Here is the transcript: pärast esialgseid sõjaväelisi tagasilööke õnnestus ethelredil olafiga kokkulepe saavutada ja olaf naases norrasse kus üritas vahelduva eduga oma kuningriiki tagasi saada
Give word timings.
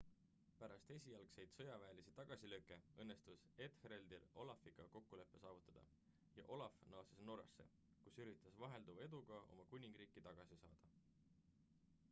pärast 0.59 0.91
esialgseid 0.93 1.51
sõjaväelisi 1.55 2.13
tagasilööke 2.19 2.77
õnnestus 3.03 3.43
ethelredil 3.65 4.25
olafiga 4.43 4.85
kokkulepe 4.95 5.41
saavutada 5.43 5.83
ja 6.39 6.47
olaf 6.55 6.79
naases 6.93 7.21
norrasse 7.31 7.67
kus 8.05 8.17
üritas 8.25 8.57
vahelduva 8.63 9.03
eduga 9.11 9.43
oma 9.57 9.67
kuningriiki 9.75 10.25
tagasi 10.29 10.59
saada 10.63 10.91